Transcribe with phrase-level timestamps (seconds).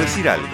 [0.00, 0.46] Decir algo.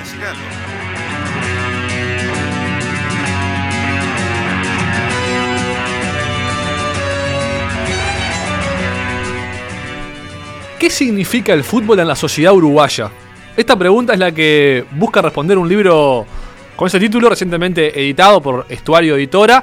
[10.79, 13.11] ¿Qué significa el fútbol en la sociedad uruguaya?
[13.57, 16.25] Esta pregunta es la que busca responder un libro
[16.77, 19.63] con ese título recientemente editado por Estuario Editora,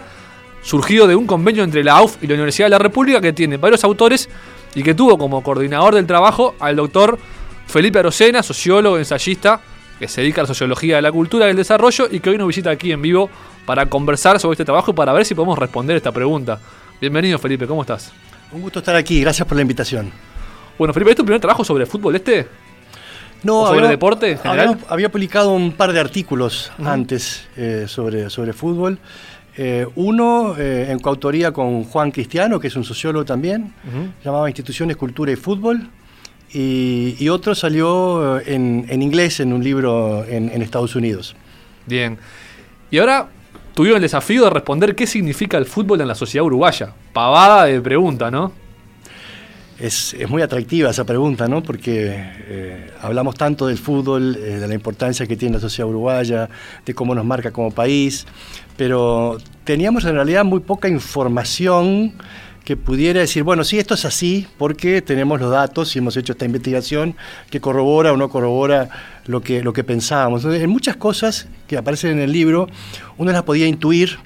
[0.62, 3.58] surgido de un convenio entre la AUF y la Universidad de la República que tiene
[3.58, 4.30] varios autores
[4.76, 7.18] y que tuvo como coordinador del trabajo al doctor
[7.68, 9.60] Felipe Arocena, sociólogo, ensayista,
[10.00, 12.38] que se dedica a la sociología de la cultura y el desarrollo y que hoy
[12.38, 13.30] nos visita aquí en vivo
[13.66, 16.60] para conversar sobre este trabajo y para ver si podemos responder esta pregunta.
[17.02, 18.14] Bienvenido Felipe, ¿cómo estás?
[18.54, 20.12] Un gusto estar aquí, gracias por la invitación.
[20.78, 22.48] Bueno, Felipe, ¿es tu primer trabajo sobre fútbol este?
[23.44, 24.80] No, sobre deporte en general?
[24.88, 28.98] Había, publicado un par de artículos antes eh, sobre, sobre fútbol.
[29.58, 33.74] Eh, uno eh, en coautoría con Juan Cristiano, que es un sociólogo también,
[34.24, 35.90] llamaba Instituciones, Cultura y Fútbol.
[36.54, 41.36] Y, otro salió en, inglés en un libro en, en Estados Unidos.
[41.86, 42.18] Bien.
[42.90, 43.28] Y ahora
[43.74, 46.94] tuvieron el desafío de responder qué significa el fútbol en la sociedad uruguaya.
[47.14, 48.52] Pavada de pregunta, ¿no?
[49.80, 51.62] Es, muy atractiva esa pregunta, ¿no?
[51.62, 56.50] Porque eh, hablamos tanto del fútbol, eh, de la importancia que tiene la sociedad uruguaya,
[56.84, 58.26] de cómo nos marca como país,
[58.76, 62.14] pero teníamos en realidad muy poca información
[62.68, 66.34] que pudiera decir, bueno, sí, esto es así porque tenemos los datos y hemos hecho
[66.34, 67.16] esta investigación
[67.50, 68.90] que corrobora o no corrobora
[69.26, 70.42] lo que, lo que pensábamos.
[70.42, 72.68] Entonces, en muchas cosas que aparecen en el libro,
[73.18, 74.20] uno las podía intuir,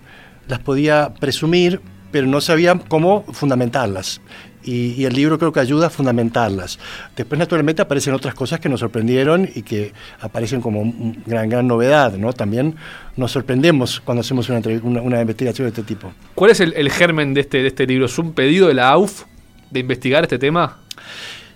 [0.48, 4.22] las podía presumir, pero no sabía cómo fundamentarlas
[4.64, 6.80] y, el libro creo que ayuda a fundamentarlas.
[7.16, 11.68] Después, naturalmente, aparecen otras cosas que nos sorprendieron y que aparecen como una gran, gran
[11.68, 12.34] novedad, ¿no?
[12.34, 12.76] También
[13.18, 16.14] nos sorprendemos cuando hacemos una, una, investigación de este tipo.
[16.36, 18.06] ¿Cuál es el, germen de este, de este libro?
[18.06, 19.24] ¿Es un pedido de la AUF
[19.70, 20.78] de investigar este tema?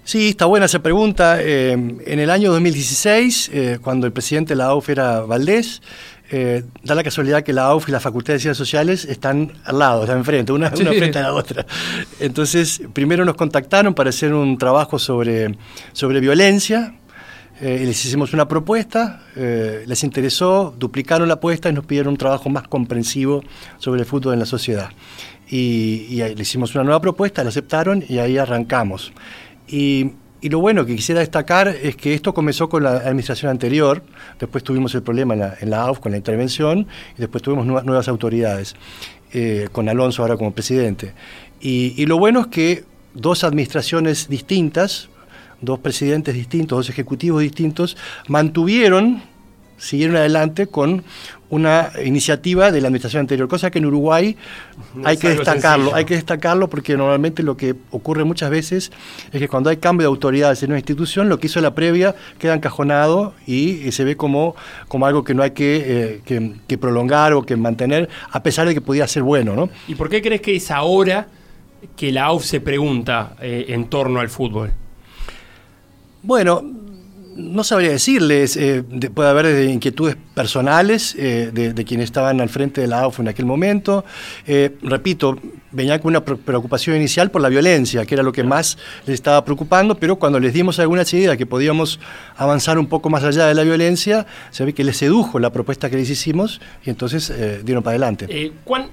[0.04, 1.42] Sí, está buena esa pregunta.
[1.42, 5.82] Eh, en el año 2016, eh, cuando el presidente de la AUF era Valdés,
[6.32, 9.78] eh, da la casualidad que la AUF y la Facultad de Ciencias Sociales están al
[9.78, 11.66] lado, están enfrente, una, frente a la otra.
[12.20, 15.56] Entonces, primero nos contactaron para hacer un trabajo sobre,
[15.94, 16.96] sobre violencia.
[17.62, 22.18] Eh, les hicimos una propuesta, eh, les interesó, duplicaron la apuesta y nos pidieron un
[22.18, 23.44] trabajo más comprensivo
[23.78, 24.90] sobre el fútbol en la sociedad.
[25.48, 29.14] Y, y le hicimos una nueva propuesta, la aceptaron y ahí arrancamos.
[29.68, 30.12] Y
[30.42, 34.04] y lo bueno que quisiera destacar es que esto comenzó con la administración anterior,
[34.40, 36.88] después tuvimos el problema en la, AUF con la intervención
[37.18, 38.76] y después tuvimos nuevas, autoridades,
[39.34, 41.14] eh, con Alonso ahora como presidente.
[41.62, 45.10] Y, lo bueno es que dos administraciones distintas,
[45.62, 47.98] dos presidentes distintos, dos ejecutivos distintos,
[48.28, 49.24] mantuvieron
[49.78, 51.04] siguieron adelante con
[51.50, 54.36] una iniciativa de la administración anterior, cosa que en Uruguay
[55.04, 58.92] hay que destacarlo, hay que destacarlo porque normalmente lo que ocurre muchas veces
[59.32, 62.16] es que cuando hay cambio de autoridades en una institución, lo que hizo la previa
[62.40, 64.56] queda encajonado y, se ve como,
[64.88, 68.82] como algo que no hay que, eh, prolongar o que mantener, a pesar de que
[68.82, 69.56] podía ser bueno.
[69.56, 69.70] ¿no?
[69.88, 71.28] ¿Y por qué crees que es ahora
[71.96, 74.72] que la AUF se pregunta eh, en torno al fútbol?
[76.24, 76.64] Bueno,
[77.36, 82.88] no sabría decirles, eh, puede haber inquietudes personales eh, de, quienes estaban al frente de
[82.88, 84.06] la AUF en aquel momento.
[84.48, 85.38] Eh, repito,
[85.72, 89.44] venía con una preocupación inicial por la violencia, que era lo que más les estaba
[89.44, 92.00] preocupando, pero cuando les dimos algunas ideas que podíamos
[92.38, 95.90] avanzar un poco más allá de la violencia, se ve que les sedujo la propuesta
[95.90, 97.34] que les hicimos y entonces
[97.66, 98.54] dieron para adelante.
[98.64, 98.88] ¿Cuán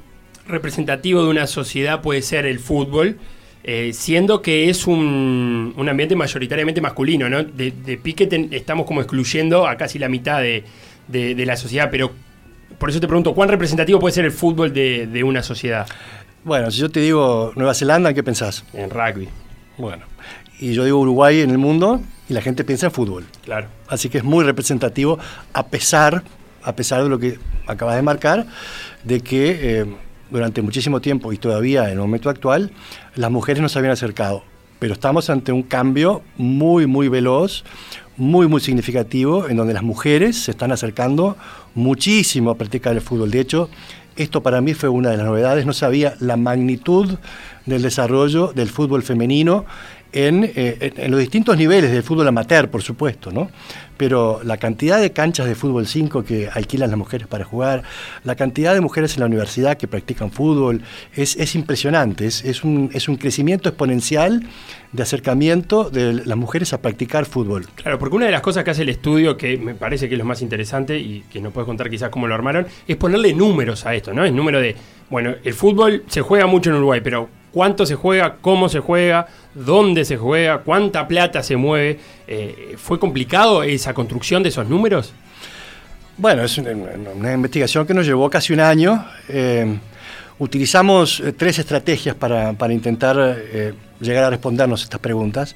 [0.46, 3.18] representativo de una sociedad puede ser el fútbol?
[3.64, 7.44] Eh, siendo que es un, ambiente mayoritariamente masculino, ¿no?
[7.44, 7.70] De,
[8.02, 10.64] pique estamos como excluyendo a casi la mitad de,
[11.46, 12.10] la sociedad, pero
[12.78, 15.86] por eso te pregunto, ¿cuán representativo puede ser el fútbol de, una sociedad?
[16.42, 18.64] Bueno, si yo te digo Nueva Zelanda, ¿qué pensás?
[18.72, 19.28] En rugby.
[19.78, 20.06] Bueno,
[20.58, 23.26] y yo digo Uruguay en el mundo y la gente piensa en fútbol.
[23.44, 23.68] Claro.
[23.86, 25.20] Así que es muy representativo,
[25.52, 26.24] a pesar,
[26.64, 28.46] a pesar de lo que acabas de marcar,
[29.04, 29.80] de que...
[29.80, 29.86] Eh,
[30.32, 32.72] durante muchísimo tiempo y todavía en el momento actual,
[33.14, 34.42] las mujeres no se habían acercado.
[34.78, 37.62] Pero estamos ante un cambio muy, muy veloz,
[38.16, 41.36] muy, muy significativo, en donde las mujeres se están acercando
[41.74, 43.30] muchísimo a practicar el fútbol.
[43.30, 43.70] De hecho,
[44.16, 45.66] esto para mí fue una de las novedades.
[45.66, 47.18] No sabía la magnitud
[47.64, 49.64] del desarrollo del fútbol femenino
[50.14, 53.50] eh, en, los distintos niveles del fútbol amateur, por supuesto, ¿no?
[53.96, 57.82] Pero la cantidad de canchas de fútbol 5 que alquilan las mujeres para jugar,
[58.24, 60.82] la cantidad de mujeres en la universidad que practican fútbol,
[61.14, 64.42] es, impresionante, es, un, es un crecimiento exponencial
[64.92, 67.66] de acercamiento de las mujeres a practicar fútbol.
[67.76, 70.18] Claro, porque una de las cosas que hace el estudio, que me parece que es
[70.18, 73.86] lo más interesante y que nos puedes contar quizás cómo lo armaron, es ponerle números
[73.86, 74.24] a esto, ¿no?
[74.24, 74.76] El número de,
[75.08, 79.26] bueno, el fútbol se juega mucho en Uruguay, pero cuánto se juega, cómo se juega,
[79.54, 82.00] dónde se juega, cuánta plata se mueve.
[82.26, 85.12] Eh, ¿Fue complicado esa construcción de esos números?
[86.16, 89.04] Bueno, es una, investigación que nos llevó casi un año.
[89.28, 89.78] Eh,
[90.38, 93.36] utilizamos eh, tres estrategias para, intentar
[94.00, 95.54] llegar a respondernos estas preguntas.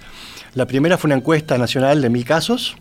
[0.55, 2.77] La primera fue una encuesta nacional de mil casos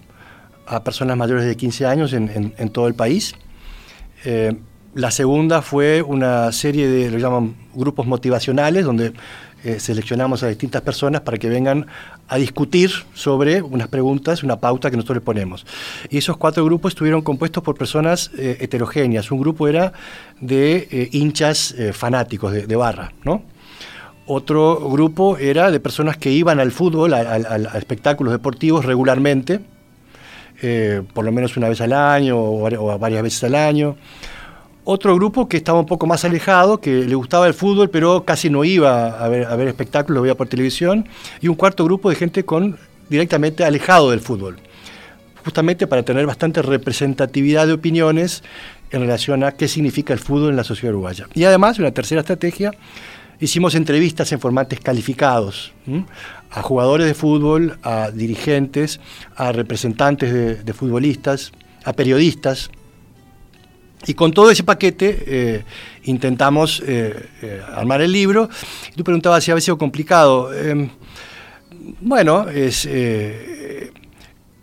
[0.68, 3.36] a personas mayores de 15 años en, todo el país.
[4.96, 9.12] La segunda fue una serie de, lo llaman grupos motivacionales, donde
[9.66, 11.86] eh, seleccionamos a distintas personas para que vengan
[12.30, 15.66] a discutir sobre unas preguntas, una pauta que nosotros les ponemos.
[16.10, 19.30] Y esos cuatro grupos estuvieron compuestos por personas eh, heterogéneas.
[19.32, 19.92] Un grupo era
[20.40, 23.44] de eh, hinchas fanáticos de, barra, ¿no?
[24.28, 27.36] Otro grupo era de personas que iban al fútbol, a,
[27.78, 29.60] espectáculos deportivos regularmente,
[31.14, 33.98] por lo menos una vez al año o varias veces al año
[34.86, 38.50] otro grupo que estaba un poco más alejado, que le gustaba el fútbol, pero casi
[38.50, 41.10] no iba a ver, a ver espectáculos, lo veía por televisión.
[41.42, 42.78] Y un cuarto grupo de gente con
[43.10, 44.58] directamente alejado del fútbol.
[45.44, 48.44] Justamente para tener bastante representatividad de opiniones
[48.92, 51.28] en relación a qué significa el fútbol en la sociedad uruguaya.
[51.34, 52.72] Y además, una tercera estrategia,
[53.40, 55.74] hicimos entrevistas en formatos calificados
[56.52, 59.00] a jugadores de fútbol, a dirigentes,
[59.36, 61.52] a representantes de futbolistas,
[61.84, 62.70] a periodistas,
[64.08, 65.64] y con todo ese paquete eh,
[66.04, 68.50] intentamos eh, eh, armar el libro.
[68.96, 70.54] tú preguntabas si había sido complicado.
[70.54, 70.90] Em,
[72.02, 73.92] bueno, es, es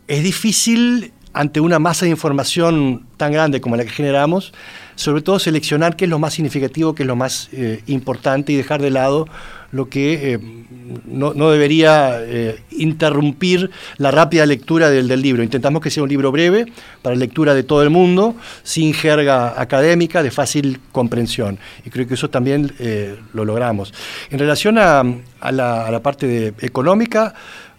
[0.08, 4.52] difícil ante una masa de información tan grande como la que generamos,
[4.94, 7.50] sobre todo seleccionar qué es lo más significativo, qué es lo más
[7.86, 9.26] importante y dejar de lado
[9.72, 10.38] lo que eh,
[11.06, 15.42] no, debería eh, interrumpir la rápida lectura del, libro.
[15.42, 16.66] Intentamos que sea un libro breve,
[17.00, 21.58] para lectura de todo el mundo, sin jerga académica, de fácil comprensión.
[21.84, 23.92] Y creo que eso también eh, lo logramos.
[24.30, 25.02] En relación a,
[25.50, 27.34] la, a la, parte económica,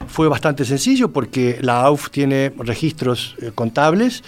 [0.07, 4.23] fue bastante sencillo porque la AUF tiene registros contables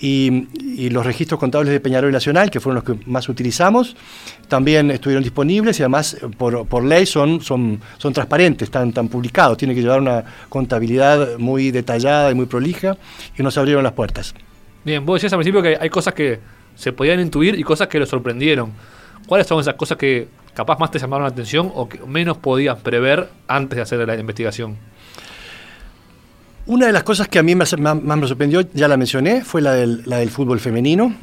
[0.00, 3.96] y, los registros contables de Peñarol Nacional, que fueron los que más utilizamos,
[4.48, 9.74] también estuvieron disponibles y además por, ley son, son, son transparentes, están, tan publicados, tiene
[9.74, 12.96] que llevar una contabilidad muy detallada y muy prolija
[13.36, 14.34] y nos abrieron las puertas.
[14.84, 16.40] Bien, vos decías al principio que hay cosas que
[16.74, 18.72] se podían intuir y cosas que lo sorprendieron.
[19.26, 22.78] ¿Cuáles son esas cosas que capaz más te llamaron la atención o que menos podías
[22.78, 24.76] prever antes de hacer la investigación?
[26.66, 29.74] Una de las cosas que a mí más, me sorprendió, ya la mencioné, fue la
[29.74, 31.14] del, la del fútbol femenino.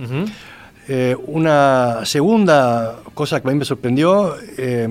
[0.90, 4.88] Eh, una segunda cosa que a mí me sorprendió, eh,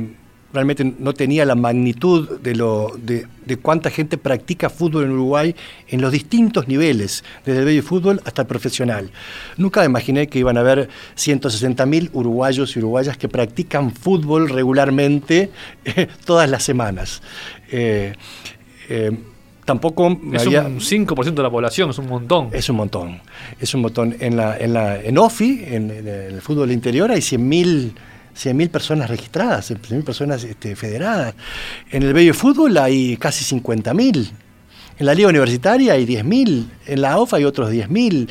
[0.53, 3.27] realmente no tenía la magnitud de, lo, de,
[3.57, 5.55] cuánta gente practica fútbol en Uruguay
[5.89, 9.11] en los distintos niveles, desde el bello fútbol hasta el profesional.
[9.57, 15.51] Nunca imaginé que iban a haber 160.000 uruguayos y uruguayas que practican fútbol regularmente
[15.85, 17.21] eh, todas las semanas
[19.67, 22.49] tampoco es un 5% de la población, es un montón.
[22.53, 23.21] Es un montón,
[23.61, 24.17] es un montón.
[24.21, 27.93] En, la, en, la, en OFI, en, el fútbol interior, hay 100.000
[28.37, 31.35] 100.000 personas registradas, 100.000 personas este, federadas.
[31.91, 34.31] En el Bello Fútbol hay casi 50.000.
[34.99, 36.67] En la Liga Universitaria hay 10.000.
[36.87, 38.29] En la OFA hay otros 10.000.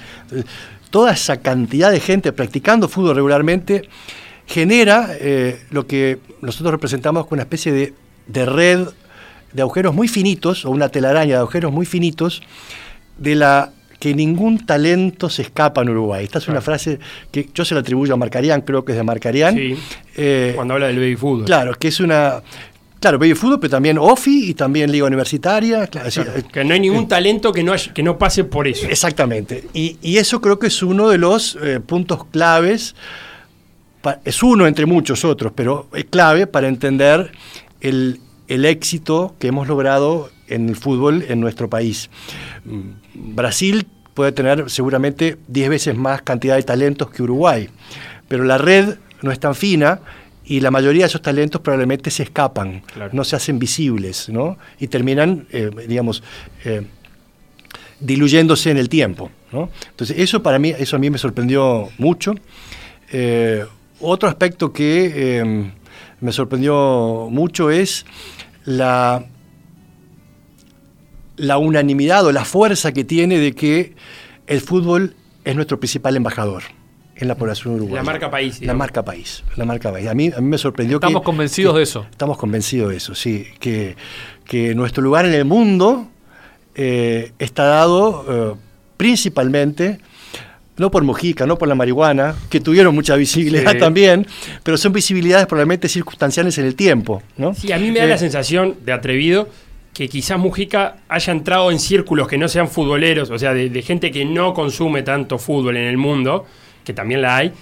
[0.91, 3.89] Toda esa cantidad de gente practicando fútbol regularmente
[4.45, 7.93] genera eh, lo que nosotros representamos como una especie de,
[8.27, 8.87] de red
[9.55, 12.41] de agujeros muy finitos, o una telaraña de agujeros muy finitos,
[13.17, 16.25] de la que ningún talento se escapa en Uruguay.
[16.25, 16.99] Esta es una frase
[17.31, 19.55] que yo se la atribuyo a Marcarián, creo que es de Marcarián.
[19.55, 19.77] Sí,
[20.17, 21.45] eh, cuando habla del baby fútbol.
[21.45, 22.41] Claro, que es una...
[22.99, 25.87] Claro, baby fútbol, pero también OFI y también Liga Universitaria.
[25.87, 28.87] que no hay ningún talento que no, que no pase por eso.
[28.87, 29.65] Exactamente.
[29.73, 32.95] Y, eso creo que es uno de los eh, puntos claves,
[34.23, 37.31] es uno entre muchos otros, pero es clave para entender
[37.79, 42.09] el, el éxito que hemos logrado en el fútbol en nuestro país.
[43.13, 47.69] Brasil puede tener seguramente 10 veces más cantidad de talentos que Uruguay,
[48.27, 49.99] pero la red no es tan fina
[50.45, 54.57] y la mayoría de esos talentos probablemente se escapan, no se hacen visibles, ¿no?
[54.79, 56.21] Y terminan, eh, digamos,
[56.63, 56.83] eh,
[57.99, 62.35] diluyéndose en el tiempo, Entonces, eso para mí, eso a mí me sorprendió mucho.
[63.11, 63.65] Eh,
[64.01, 65.71] otro aspecto que
[66.19, 68.05] me sorprendió mucho es
[68.65, 69.25] la,
[71.37, 73.95] la unanimidad o la fuerza que tiene de que
[74.47, 76.63] el fútbol es nuestro principal embajador
[77.15, 78.03] en la población uruguaya.
[78.03, 78.61] La marca país.
[78.61, 79.43] La marca país.
[79.55, 80.07] La marca país.
[80.07, 82.05] A mí, a mí me sorprendió estamos convencidos de eso.
[82.11, 83.47] Estamos convencidos de eso, sí.
[83.59, 83.95] Que,
[84.75, 86.07] nuestro lugar en el mundo
[86.75, 88.55] eh, está dado eh,
[88.97, 89.99] principalmente
[90.77, 93.77] no por Mujica, no por la marihuana, que tuvieron mucha visibilidad Sí.
[93.79, 94.27] también,
[94.63, 97.21] pero son visibilidades probablemente circunstanciales en el tiempo.
[97.37, 97.53] ¿no?
[97.53, 99.47] Sí, a mí me da Eh, la sensación de atrevido
[99.93, 103.81] que quizás Mujica haya entrado en círculos que no sean futboleros, o sea, de, de
[103.81, 106.45] gente que no consume tanto fútbol en el mundo,
[106.83, 107.53] que también la hay,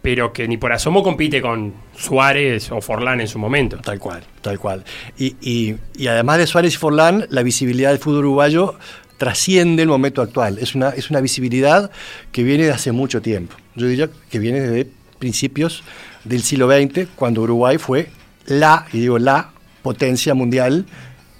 [0.00, 3.76] pero que ni por asomo compite con Suárez o Forlán en su momento.
[3.78, 4.82] Tal cual, tal cual.
[5.18, 8.76] Y, y- y además de Suárez y Forlán, la visibilidad del fútbol uruguayo
[9.20, 10.56] trasciende el momento actual.
[10.60, 11.90] Es una, es una visibilidad
[12.32, 13.54] que viene de hace mucho tiempo.
[13.76, 15.84] Yo diría que viene desde principios
[16.24, 18.08] del siglo XX, cuando Uruguay fue
[18.46, 19.50] la, y digo la,
[19.82, 20.86] potencia mundial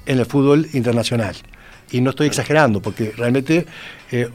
[0.04, 1.34] en el fútbol internacional.
[1.90, 3.64] Y no estoy exagerando, porque realmente,
[4.10, 4.28] eh,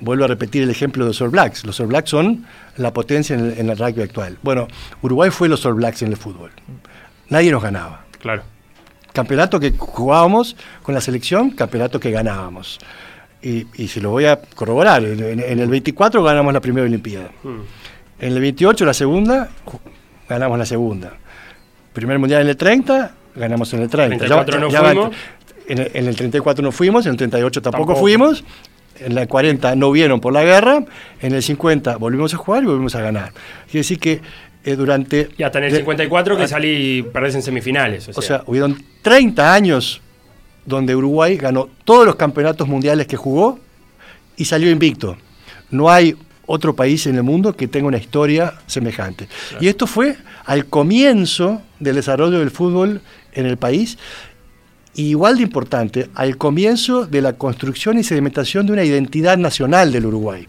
[0.00, 1.66] vuelvo a repetir el ejemplo de los All Blacks.
[1.66, 2.46] Los All Blacks son
[2.78, 4.38] la potencia en el, en el rugby actual.
[4.42, 4.68] Bueno,
[5.02, 6.50] Uruguay fue los All Blacks en el fútbol.
[7.28, 8.06] Nadie nos ganaba.
[8.20, 8.55] Claro.
[9.16, 12.78] Campeonato que jugábamos con la selección, campeonato que ganábamos.
[13.40, 15.02] Y, y se lo voy a corroborar.
[15.04, 17.30] En, el 24 ganamos la primera Olimpiada.
[17.42, 19.48] En el 28 la segunda,
[20.28, 21.14] ganamos la segunda.
[21.94, 24.18] Primer mundial en el 30, ganamos en el 30.
[24.18, 25.16] 34 no va- fuimos.
[25.66, 28.00] en, el, en el 34 no fuimos, en el 38 tampoco, Tampoco.
[28.00, 28.44] fuimos.
[29.00, 30.84] En el 40 no vieron por la guerra,
[31.22, 33.32] en el 50 volvimos a jugar y volvimos a ganar.
[33.64, 34.20] Quiere decir que
[34.66, 35.28] eh, durante...
[35.38, 38.08] Y hasta en el de- 54 que ah, salí perdés en semifinales.
[38.08, 40.00] O sea, o sea, hubieron 30 años
[40.64, 43.60] donde Uruguay ganó todos los campeonatos mundiales que jugó
[44.36, 45.16] y salió invicto.
[45.70, 49.28] No hay otro país en el mundo que tenga una historia semejante.
[49.60, 53.00] Y esto fue al comienzo del desarrollo del fútbol
[53.32, 53.96] en el país.
[54.94, 59.92] y igual de importante, al comienzo de la construcción y sedimentación de una identidad nacional
[59.92, 60.46] del Uruguay.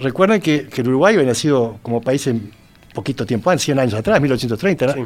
[0.00, 2.50] Recuerden que, que el Uruguay había nacido como país en
[2.98, 4.86] poquito tiempo antes, 100 años atrás, 1830.
[4.86, 4.92] ¿no?
[4.94, 5.00] Sí.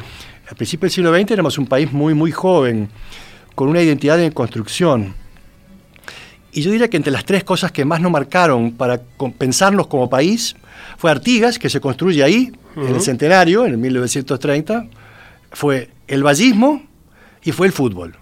[0.48, 2.88] Al principio del siglo XX éramos un país muy, muy joven,
[3.54, 5.14] con una identidad en construcción.
[6.52, 9.00] Y yo diría que entre las tres cosas que más nos marcaron para
[9.38, 10.56] pensarnos como país
[10.96, 14.86] fue Artigas, que se construye ahí, en el centenario, en el 1930,
[15.50, 16.82] fue el vallismo
[17.42, 18.16] y fue el fútbol.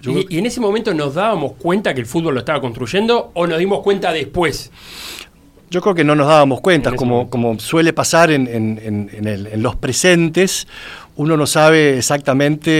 [0.00, 2.60] Yo creo ¿Y, y en ese momento nos dábamos cuenta que el fútbol lo estaba
[2.60, 4.70] construyendo o nos dimos cuenta después?
[5.68, 9.26] Yo creo que no nos dábamos cuenta, como, como suele pasar en, en- en- en
[9.26, 10.68] el- en los presentes,
[11.16, 12.70] uno no sabe exactamente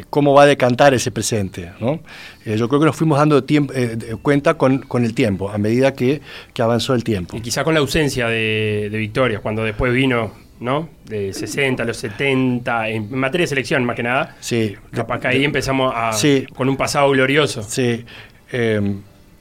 [0.00, 1.72] eh, cómo va a decantar ese presente.
[1.80, 2.00] ¿no?
[2.46, 5.58] Eh, yo creo que nos fuimos dando tiemp- eh, cuenta con, con el tiempo, a
[5.58, 6.20] medida que,
[6.54, 7.36] que avanzó el tiempo.
[7.36, 10.88] Y quizá con la ausencia de, de victorias, cuando después vino, ¿no?
[11.04, 14.36] De 60 a los 70, en materia de selección más que nada.
[14.40, 16.46] Sí, Capaz que ahí empezamos a, Sí.
[16.54, 17.62] con un pasado glorioso.
[17.62, 18.04] Sí.
[18.52, 18.80] eh,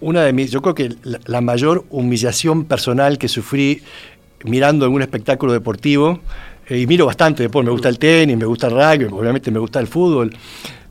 [0.06, 3.82] una de mis, yo creo que la, mayor humillación personal que sufrí
[4.44, 6.20] mirando algún espectáculo deportivo,
[6.70, 9.58] eh, y miro bastante deporte, me gusta el tenis, me gusta el rugby, obviamente me
[9.58, 10.32] gusta el fútbol,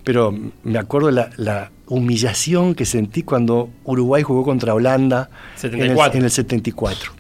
[0.03, 5.31] pero me acuerdo la, la humillación que sentí cuando Uruguay jugó contra Holanda
[5.63, 6.19] en el- 74.
[6.19, 7.13] En, el, 74.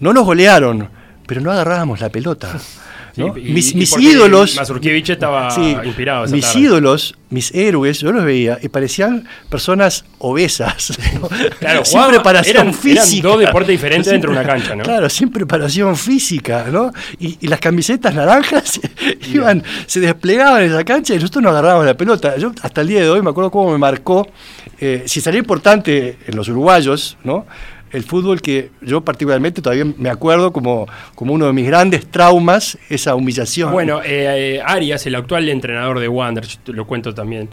[0.00, 0.90] No nos golearon,
[1.26, 2.52] pero no agarrábamos la pelota.
[3.16, 3.34] ¿no?
[3.34, 4.56] Sí, y- mis ídolos...
[4.56, 6.60] Mazurkiewicz estaba Sí, inspirado esa mis tarde.
[6.60, 10.98] ídolos, mis héroes, yo los veía y parecían personas obesas.
[11.20, 11.28] ¿no?
[11.58, 13.28] Claro, sin preparación eran- eran física.
[13.28, 14.82] dos deportes diferentes dentro de una cancha, ¿no?
[14.84, 16.92] Claro, sin preparación física, ¿no?
[17.18, 18.80] Y, y las camisetas naranjas
[19.32, 22.36] iban, se desplegaban en esa cancha y nosotros no agarrábamos la pelota.
[22.36, 24.28] Yo hasta el día de hoy me acuerdo cómo me marcó,
[24.80, 27.46] eh, si sería importante en los uruguayos, ¿no?
[27.94, 32.76] El fútbol que yo particularmente todavía me acuerdo como, como uno de mis grandes traumas,
[32.90, 33.70] esa humillación.
[33.70, 37.48] Bueno, eh, eh, Arias, el actual entrenador de Wander, te lo cuento también.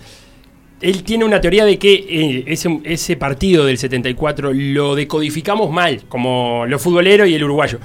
[0.81, 6.05] Él tiene una teoría de que eh, ese, ese partido del 74 lo decodificamos mal,
[6.09, 7.77] como los futboleros y el uruguayo.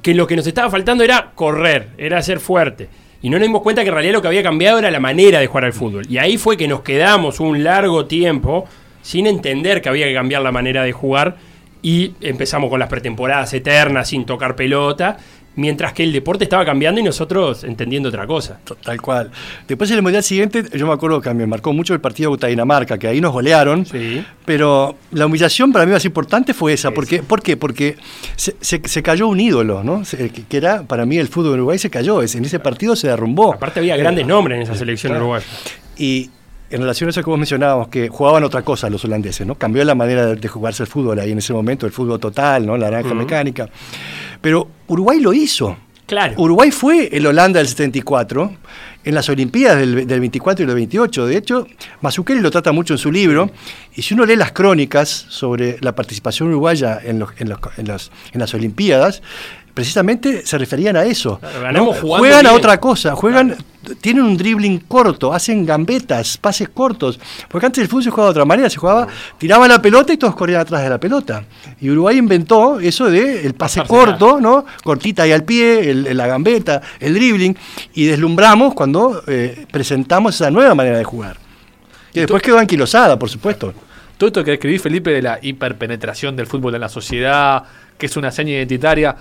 [0.00, 2.88] Que lo que nos estaba faltando era correr, era ser fuerte.
[3.20, 5.40] Y no nos dimos cuenta que en realidad lo que había cambiado era la manera
[5.40, 6.06] de jugar al fútbol.
[6.08, 8.64] Y ahí fue que nos quedamos un largo tiempo
[9.02, 11.36] sin entender que había que cambiar la manera de jugar
[11.82, 15.16] y empezamos con las pretemporadas eternas sin tocar pelota,
[15.54, 18.58] mientras que el deporte estaba cambiando y nosotros entendiendo otra cosa.
[18.82, 19.30] Tal cual.
[19.68, 22.48] Después en el mundial siguiente, yo me acuerdo que me marcó mucho el partido contra
[22.48, 23.84] Dinamarca, que ahí nos golearon.
[23.84, 24.24] Sí.
[24.46, 26.92] Pero la humillación para mí más importante fue esa.
[26.92, 27.56] Porque, ¿Por qué?
[27.58, 27.96] Porque
[28.36, 30.04] se, se- se cayó un ídolo, ¿no?
[30.06, 32.22] Se- que, era, para mí, el fútbol de Uruguay se cayó.
[32.22, 33.52] En ese partido se derrumbó.
[33.52, 35.24] Aparte había grandes nombres en esa selección Claro.
[35.26, 35.44] uruguaya.
[35.98, 36.30] Y
[36.72, 39.54] en relación a eso que vos mencionabas, que jugaban otra cosa los holandeses, ¿no?
[39.54, 42.66] Cambió la manera de, de jugarse el fútbol ahí en ese momento, el fútbol total,
[42.66, 42.76] ¿no?
[42.76, 43.68] La naranja mecánica.
[44.40, 45.76] Pero Uruguay lo hizo.
[46.06, 46.34] Claro.
[46.36, 48.52] Uruguay fue el Holanda del 74
[49.04, 51.26] en las Olimpiadas del, del 24 y del 28.
[51.26, 51.66] De hecho,
[52.02, 53.50] Mazzucchelli lo trata mucho en su libro.
[53.94, 57.86] Y si uno lee las crónicas sobre la participación uruguaya en, los- en los- en
[57.88, 59.22] las- en las Olimpiadas,
[59.74, 61.38] precisamente se referían a eso.
[61.38, 63.56] Claro, Juegan a otra cosa, juegan
[64.00, 67.18] tienen un dribbling corto, hacen gambetas, pases cortos.
[67.48, 70.16] Porque antes el fútbol se jugaba de otra manera, se jugaba, tiraban la pelota y
[70.16, 71.44] todos corrían atrás de la pelota.
[71.80, 74.64] Y Uruguay inventó eso de el pase corto, ¿no?
[74.84, 77.56] Cortita ahí al pie, la gambeta, el dribbling,
[77.94, 81.36] y deslumbramos cuando eh, presentamos esa nueva manera de jugar.
[82.12, 83.72] Que después quedó anquilosada, por supuesto.
[84.16, 87.64] Todo esto que escribí, Felipe, de la hiperpenetración del fútbol en la sociedad,
[87.98, 89.16] que es una seña identitaria,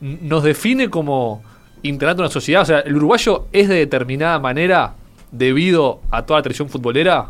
[0.00, 1.42] nos define como
[1.82, 2.62] integrante de una sociedad.
[2.62, 4.94] O sea, ¿el uruguayo es de determinada manera
[5.30, 7.28] debido a toda la tradición futbolera?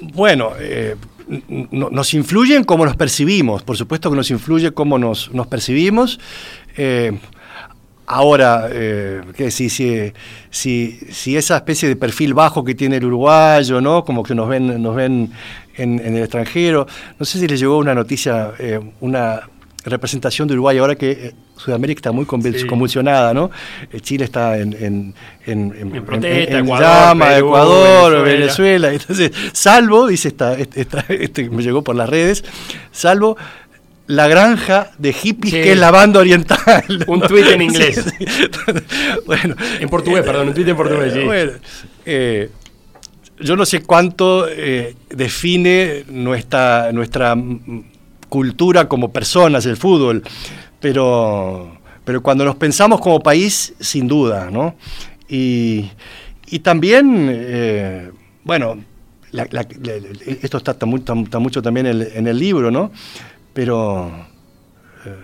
[0.00, 0.96] Bueno, eh,
[1.70, 6.20] nos influyen como nos percibimos, por supuesto que nos influye cómo nos, percibimos.
[6.76, 7.18] Eh,
[8.06, 10.12] ahora, eh, si, si,
[10.50, 14.04] si, esa especie de perfil bajo que tiene el uruguayo, ¿no?
[14.04, 15.32] Como que nos ven, nos ven
[15.76, 16.86] en, el extranjero.
[17.18, 18.52] No sé si les llegó una noticia,
[19.00, 19.42] una
[19.88, 23.50] representación de Uruguay ahora que Sudamérica está muy convulsionada, ¿no?
[24.00, 25.14] Chile está en, en,
[25.46, 28.92] en, protesta, Ecuador, Ecuador, Venezuela.
[28.92, 32.44] Entonces, salvo, dice esta, este me llegó por las redes,
[32.92, 33.36] salvo
[34.08, 37.04] la granja de hippies que es la banda oriental.
[37.06, 38.04] Un tuit en inglés.
[39.26, 41.12] bueno, en portugués, perdón, un tuit en portugués.
[41.12, 41.20] Sí.
[41.24, 41.52] Bueno,
[42.06, 42.50] eh,
[43.38, 47.36] yo no sé cuánto eh, define nuestra, nuestra
[48.28, 50.22] cultura como personas el fútbol
[50.80, 54.74] pero, pero cuando nos pensamos como país, sin duda, ¿no?
[55.28, 55.90] Y,
[56.62, 58.10] también, eh,
[58.44, 58.78] bueno,
[60.42, 62.90] esto está, mucho también en el, libro, ¿no?
[63.52, 64.10] Pero
[65.04, 65.14] eh,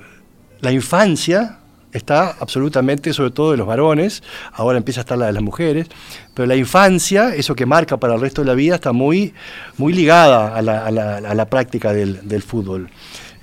[0.60, 1.60] la infancia
[1.94, 4.22] está absolutamente, sobre todo de los varones,
[4.52, 5.86] ahora empieza a estar la de las mujeres,
[6.34, 9.32] pero la infancia, eso que marca para el resto de la vida, está muy,
[9.78, 12.90] muy ligada a la, práctica del fútbol.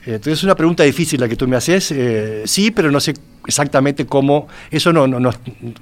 [0.05, 1.91] Entonces es una pregunta difícil la que tú me haces.
[1.91, 3.13] Eh, sí, pero no sé
[3.45, 4.47] exactamente cómo.
[4.71, 5.31] Eso no, no, no,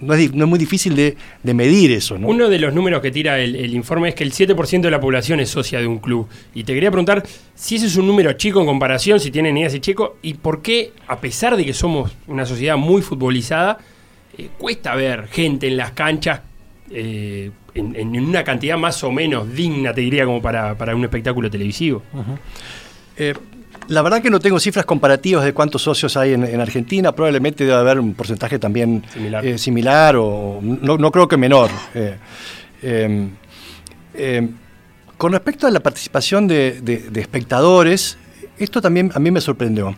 [0.01, 1.15] no es, muy difícil de,
[1.53, 2.15] medir eso.
[2.15, 5.39] Uno de los números que tira el, informe es que el 7% de la población
[5.39, 6.27] es socia de un club.
[6.53, 7.23] Y te quería preguntar
[7.55, 10.61] si ese es un número chico en comparación, si tienen idea ese chico, y por
[10.61, 13.77] qué, a pesar de que somos una sociedad muy futbolizada,
[14.37, 16.41] eh, cuesta ver gente en las canchas.
[16.91, 22.03] Eh, en, una cantidad más o menos digna, te diría, como para, un espectáculo televisivo.
[23.89, 27.11] La verdad que no tengo cifras comparativas de cuántos socios hay en, Argentina.
[27.11, 29.03] Probablemente debe haber un porcentaje también
[29.57, 31.71] similar, eh, o no, creo que menor.
[31.95, 32.17] Eh,
[32.83, 33.31] em,
[34.13, 34.49] em,
[35.17, 38.19] con respecto a la participación de, espectadores,
[38.59, 39.97] esto también a mí me sorprendió,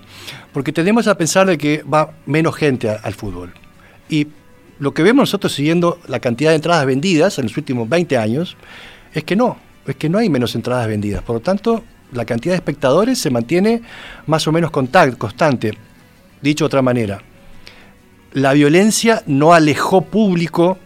[0.54, 3.54] porque tenemos a pensar de que va menos gente al fútbol.
[4.08, 4.28] Y
[4.80, 8.56] lo que vemos nosotros siguiendo la cantidad de entradas vendidas en los últimos 20 años
[9.14, 11.22] es que no, es que no hay menos entradas vendidas.
[11.24, 13.82] Por lo tanto, la cantidad de espectadores se mantiene
[14.28, 15.74] más o menos constante.
[16.42, 17.22] Dicho de otra manera,
[18.34, 20.78] la violencia no alejó público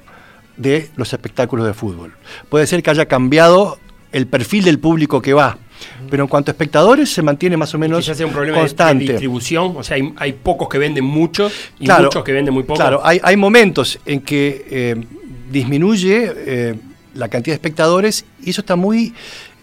[0.57, 2.13] de los espectáculos de fútbol.
[2.49, 3.77] Puede ser que haya cambiado
[4.11, 5.57] el perfil del público que va,
[6.09, 9.05] pero en cuanto a espectadores se mantiene más o menos sea un problema constante.
[9.05, 12.79] De, distribución, o sea, hay, pocos que venden mucho y muchos que venden muy poco.
[12.79, 14.95] Claro, hay, momentos en que eh,
[15.51, 16.75] disminuye eh,
[17.13, 19.13] la cantidad de espectadores y eso está muy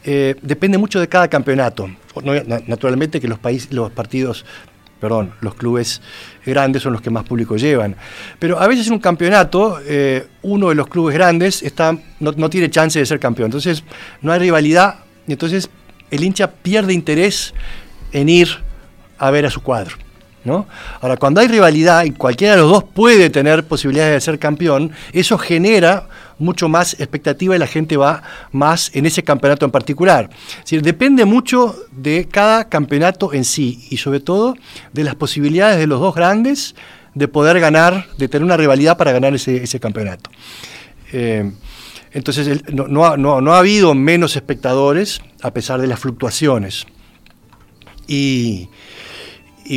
[0.05, 1.89] eh, depende mucho de cada campeonato.
[2.67, 4.45] Naturalmente que los, países, los partidos,
[5.01, 6.01] perdón, los clubes
[6.45, 7.97] grandes son los que más público llevan.
[8.39, 12.71] Pero a veces en un campeonato, eh, uno de los clubes grandes está, no, tiene
[12.71, 13.47] chance de ser campeón.
[13.47, 13.85] Entonces
[14.21, 15.71] no hay rivalidad y entonces
[16.11, 17.55] el hincha pierde interés
[18.13, 18.49] en ir
[19.19, 19.97] a ver a su cuadro.
[20.45, 20.67] ¿No?
[21.01, 24.91] Ahora, cuando hay rivalidad y cualquiera de los dos puede tener posibilidades de ser campeón,
[25.13, 30.31] eso genera mucho más expectativa y la gente va más en ese campeonato en particular.
[30.71, 34.57] Es depende mucho de cada campeonato en sí y sobre todo
[34.93, 36.75] de las posibilidades de los dos grandes
[37.15, 40.31] de poder ganar, de tener una rivalidad para ganar ese, campeonato.
[41.13, 41.51] Eh,
[42.13, 46.87] entonces no, ha, habido menos espectadores a pesar de las fluctuaciones.
[48.07, 48.69] Y,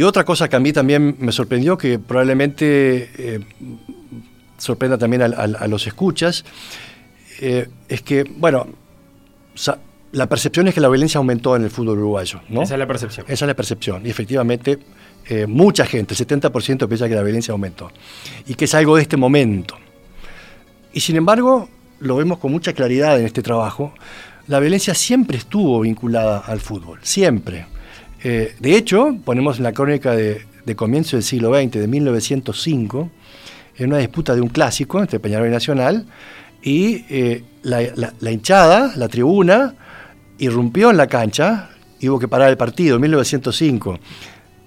[0.04, 3.40] otra cosa que a mí también me sorprendió, que probablemente eh,
[4.58, 6.46] sorprenda también a, los escuchas,
[7.42, 8.68] eh, es que, bueno,
[10.12, 12.42] la percepción es que la violencia aumentó en el fútbol uruguayo.
[12.50, 12.62] ¿no?
[12.62, 13.26] Esa es la percepción.
[13.28, 14.06] Esa es la percepción.
[14.06, 14.80] Y efectivamente,
[15.28, 17.92] eh, mucha gente, el 70% piensa que la violencia aumentó.
[18.48, 19.76] Y que es algo de este momento.
[20.94, 23.94] Y sin embargo, lo vemos con mucha claridad en este trabajo,
[24.48, 27.66] la violencia siempre estuvo vinculada al fútbol, siempre.
[28.24, 33.10] Eh, de hecho, ponemos en la crónica de, de comienzo del siglo XX, de 1905,
[33.78, 36.06] en una disputa de un clásico entre Peñarol y Nacional,
[36.62, 39.76] y eh, la, hinchada, la tribuna,
[40.40, 44.00] irrumpió en la cancha y hubo que parar el partido en 1905.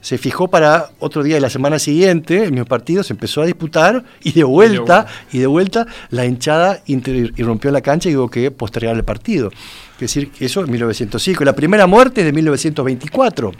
[0.00, 3.46] se fijó para otro día de la semana siguiente, el mismo partido se empezó a
[3.46, 8.30] disputar y de vuelta, y de vuelta la hinchada irrumpió en la cancha y hubo
[8.30, 9.50] que postergar el partido.
[9.94, 11.44] Es decir, eso en 1905.
[11.44, 13.52] La primera muerte es de 1924.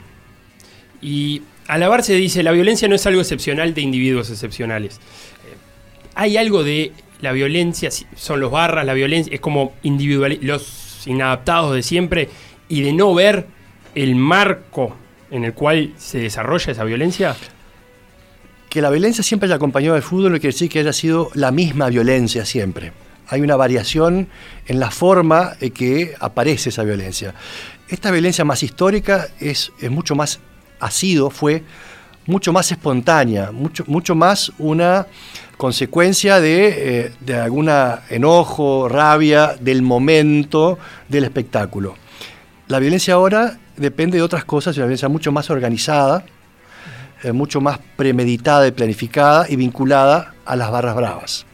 [1.01, 4.99] Y Alabarse dice, la violencia no es algo excepcional de individuos excepcionales.
[6.19, 11.05] Eh, hay algo de la violencia, son los barras, la violencia, es como individual, los
[11.05, 12.29] inadaptados de siempre,
[12.67, 13.47] y de no ver
[13.95, 14.95] el marco
[15.31, 17.35] en el cual se desarrolla esa violencia?
[18.69, 21.51] Que la violencia siempre haya acompañado al fútbol no quiere decir que haya sido la
[21.51, 22.91] misma violencia siempre.
[23.27, 24.27] Hay una variación
[24.67, 27.33] en la forma en que aparece esa violencia.
[27.87, 30.39] Esta violencia más histórica es, mucho más,
[30.79, 31.63] ha sido, fue
[32.25, 35.07] mucho más espontánea, mucho, mucho más una
[35.59, 41.95] consecuencia de, eh, de alguna enojo, rabia, del momento, del espectáculo.
[42.69, 46.23] La violencia ahora depende de otras cosas, una violencia mucho más organizada,
[47.23, 51.45] eh, mucho más premeditada y planificada y vinculada a las barras bravas.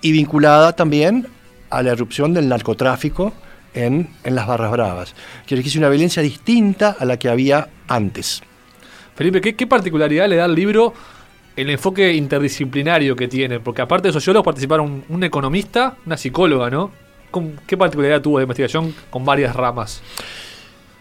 [0.00, 1.26] Y vinculada también
[1.68, 3.34] a la erupción del narcotráfico
[3.74, 5.14] en, las barras bravas.
[5.46, 8.42] Quiere decir, una violencia distinta a la que había antes.
[9.16, 10.94] Felipe, ¿qué, particularidad le da al libro
[11.58, 13.58] el enfoque interdisciplinario que tiene?
[13.58, 16.92] Porque aparte de sociólogos participaron un, economista, una psicóloga, ¿no?
[17.66, 20.00] ¿Qué particularidad tuvo de investigación con varias ramas?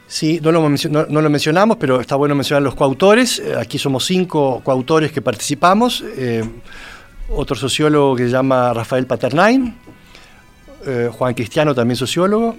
[0.07, 3.39] Sí, no lo, mencionamos, pero está bueno mencionar los coautores.
[3.39, 6.03] Eh, aquí somos cinco coautores que participamos.
[6.17, 6.43] Eh,
[7.29, 9.75] otro sociólogo que se llama Rafael Paternain,
[10.87, 12.55] eh, Juan Cristiano, también sociólogo,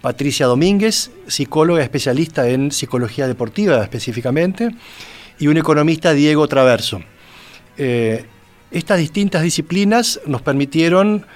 [0.00, 4.70] Patricia Domínguez, psicóloga especialista en psicología deportiva específicamente,
[5.40, 7.00] y un economista, Diego Traverso.
[7.76, 11.26] estas distintas disciplinas nos permitieron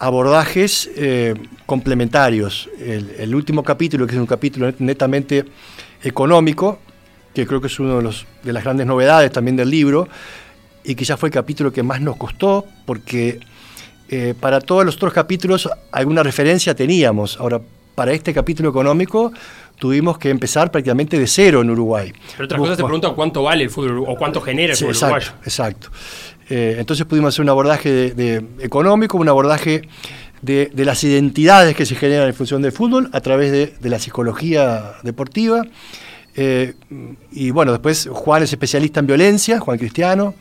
[0.00, 1.34] abordajes eh,
[1.66, 2.68] complementarios.
[2.80, 5.44] El, último capítulo, que es un capítulo netamente
[6.02, 6.80] económico,
[7.34, 8.10] que creo que es una
[8.42, 10.08] de, las grandes novedades también del libro,
[10.82, 13.40] y ya fue el capítulo que más nos costó, porque
[14.08, 17.38] eh, para todos los otros capítulos alguna referencia teníamos.
[17.38, 17.60] Ahora,
[17.94, 19.32] para este capítulo económico
[19.80, 22.12] tuvimos que empezar prácticamente de cero en Uruguay.
[22.32, 25.16] Pero otras cosas te preguntan cuánto vale el fútbol o cuánto genera el fútbol exacto,
[25.16, 25.32] uruguayo.
[25.42, 25.88] Exacto.
[26.50, 29.82] Eh, entonces pudimos hacer un abordaje de, económico, un abordaje
[30.42, 34.96] de, las identidades que se generan en función del fútbol a través de, la psicología
[35.02, 35.62] deportiva.
[36.36, 36.74] Eh,
[37.32, 40.34] y bueno, después Juan es especialista en violencia, Juan Cristiano.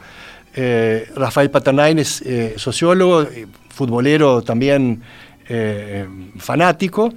[0.53, 2.23] Eh, Rafael Paternain es
[2.57, 3.25] sociólogo,
[3.69, 5.01] futbolero también
[6.37, 7.13] fanático.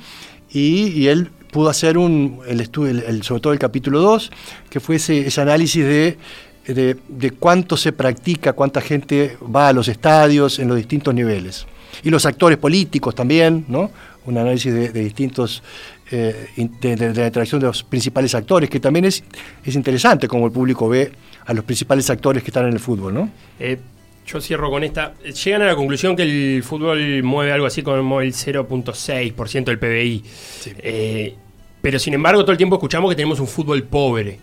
[0.53, 4.33] Y, él pudo hacer un, el estudio, sobre todo el capítulo 2,
[4.69, 6.19] que fue ese análisis de
[6.67, 11.67] de, cuánto se practica, cuánta gente va a los estadios en los distintos niveles.
[12.03, 13.91] Y los actores políticos también, ¿no?
[14.25, 15.63] Un análisis de, distintos,
[16.11, 19.23] eh, de, la interacción de los principales actores, que también es,
[19.65, 21.13] es interesante como el público ve
[21.45, 23.31] a los principales actores que están en el fútbol, ¿no?
[23.59, 23.79] Eh,
[24.25, 25.15] yo cierro con esta.
[25.25, 30.25] Llegan a la conclusión que el fútbol mueve algo así como el 0.6% del PBI.
[30.79, 31.35] Eh,
[31.83, 34.39] pero sin embargo, todo el tiempo escuchamos que tenemos un fútbol pobre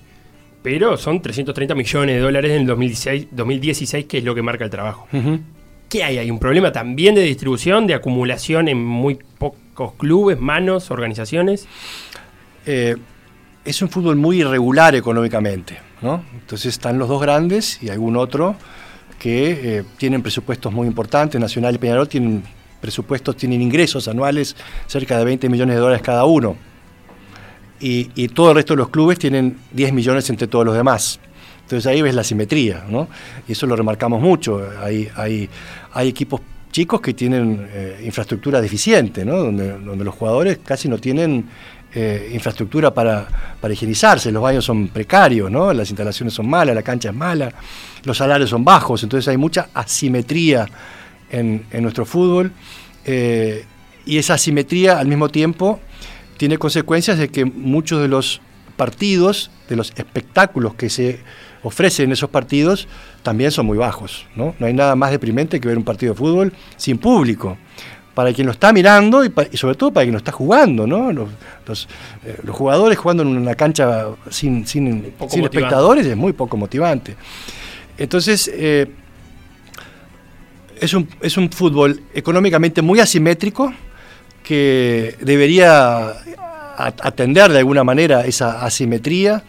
[0.62, 4.66] pero son 330 millones de dólares en el 2016, 2016 que es lo que marca
[4.66, 5.08] el trabajo.
[5.88, 6.18] ¿Qué hay?
[6.18, 11.68] ¿Hay un problema también de distribución, de acumulación en muy pocos clubes, manos, organizaciones?
[12.66, 12.96] Eh,
[13.66, 16.24] es un fútbol muy irregular económicamente, ¿no?
[16.34, 18.56] Entonces están los dos grandes y algún otro
[19.18, 21.40] que eh, tienen presupuestos muy importantes.
[21.40, 22.44] Nacional y Peñarol tienen
[22.80, 24.56] presupuestos, tienen ingresos anuales
[24.88, 26.56] cerca de 20 millones de dólares cada uno
[27.80, 31.20] y, todo el resto de los clubes tienen 10 millones entre todos los demás.
[31.62, 33.08] Entonces ahí ves la simetría, ¿no?
[33.48, 34.68] Y eso lo remarcamos mucho.
[34.82, 35.50] Hay, hay,
[36.08, 39.38] equipos chicos que tienen eh, infraestructura deficiente, ¿no?
[39.38, 41.46] Donde, donde los jugadores casi no tienen
[41.94, 43.28] eh, infraestructura para,
[43.60, 45.74] para, higienizarse, los baños son precarios, ¿no?
[45.74, 47.52] Las instalaciones son malas, la cancha es mala,
[48.04, 50.68] los salarios son bajos, entonces hay mucha asimetría
[51.32, 52.52] en, nuestro fútbol.
[53.06, 53.66] Eh,
[54.06, 55.80] y esa asimetría al mismo tiempo
[56.40, 58.40] tiene consecuencias de que muchos de los
[58.78, 61.20] partidos, de los espectáculos que se
[61.64, 62.88] ofrecen en esos partidos,
[63.24, 64.26] también son muy bajos.
[64.38, 64.56] ¿no?
[64.58, 67.58] no hay nada más deprimente que ver un partido de fútbol sin público.
[68.14, 71.12] Para quien lo está mirando y, sobre todo para quien lo está jugando, ¿no?
[71.12, 71.90] Los,
[72.26, 77.18] eh, jugadores jugando en una cancha sin, sin, espectadores es muy poco motivante.
[77.98, 78.88] Entonces, eh,
[80.80, 83.74] es, un, es un fútbol económicamente muy asimétrico,
[84.50, 86.12] que debería
[86.76, 89.44] atender de alguna manera esa asimetría,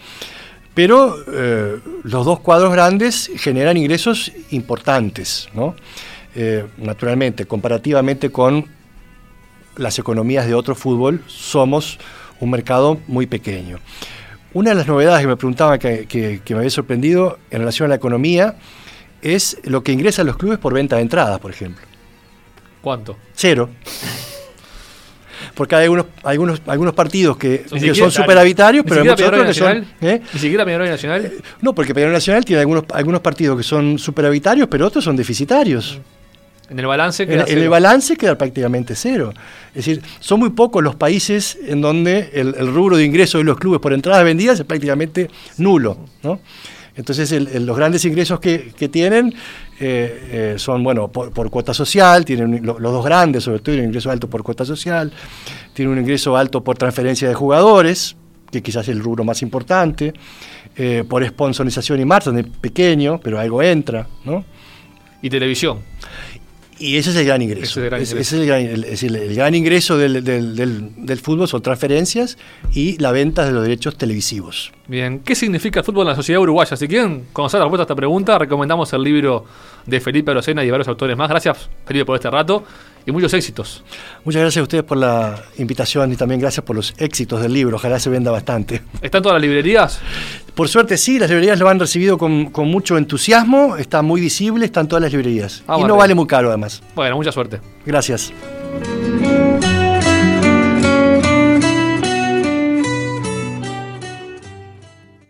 [0.74, 5.48] pero eh, los dos cuadros grandes generan ingresos importantes,
[6.34, 8.66] eh, naturalmente, comparativamente con
[9.76, 11.98] las economías de otro fútbol, somos
[12.38, 13.78] un mercado muy pequeño.
[14.52, 17.86] Una de las novedades que me preguntaba que, que- que me había sorprendido en relación
[17.86, 18.56] a la economía
[19.22, 21.86] es lo que ingresan los clubes por venta de entradas, por ejemplo.
[22.82, 23.16] ¿Cuánto?
[23.34, 23.70] Cero.
[25.60, 29.52] Porque hay algunos, algunos, algunos partidos que, son superavitarios, ¿Ni pero hay muchos otros que
[29.52, 29.84] son.
[30.00, 30.22] ¿eh?
[30.32, 31.32] ¿Ni siquiera Peñarol Nacional?
[31.60, 35.98] No, porque Peñarol Nacional tiene algunos, algunos partidos que son superavitarios, pero otros son deficitarios.
[36.70, 37.70] En el balance En, queda en el cero.
[37.72, 39.34] balance queda prácticamente cero.
[39.74, 43.44] Es decir, son muy pocos los países en donde el, el rubro de ingresos de
[43.44, 45.98] los clubes por entradas vendidas es prácticamente nulo.
[46.22, 46.40] ¿no?
[46.96, 49.34] Entonces, el- el- los grandes ingresos que, que tienen
[49.80, 53.64] eh, eh, son, bueno, por, por cuota social, tienen lo- los dos grandes, sobre todo,
[53.72, 55.12] tienen un ingreso alto por cuota social,
[55.72, 58.16] tienen un ingreso alto por transferencia de jugadores,
[58.52, 60.12] que quizás es el rubro más importante,
[60.76, 64.44] eh, por sponsorización y marketing, pequeño, pero algo entra, ¿no?
[65.22, 65.78] Y televisión.
[66.78, 67.80] Y ese es el gran ingreso.
[67.80, 68.18] Ese es el gran ingreso.
[68.20, 71.60] es el gran, el- es decir, el gran ingreso del, del- del- del fútbol son
[71.62, 72.38] transferencias
[72.72, 74.72] y la venta de los derechos televisivos.
[74.90, 76.76] Bien, ¿qué significa el fútbol en la sociedad uruguaya?
[76.76, 79.44] Si quieren conocer la respuesta a esta pregunta, recomendamos el libro
[79.86, 81.30] de Felipe Arocena y varios autores más.
[81.30, 82.64] Gracias, Felipe, por este rato
[83.06, 83.84] y muchos éxitos.
[84.24, 87.76] Muchas gracias a ustedes por la invitación y también gracias por los éxitos del libro.
[87.76, 88.82] Ojalá se venda bastante.
[89.00, 90.00] ¿Están todas las librerías?
[90.56, 94.64] Por suerte sí, las librerías lo han recibido con, con mucho entusiasmo, está muy visible,
[94.64, 95.62] están todas las librerías.
[95.68, 96.82] Ah, y no vale muy caro además.
[96.96, 97.60] Bueno, mucha suerte.
[97.86, 98.32] Gracias.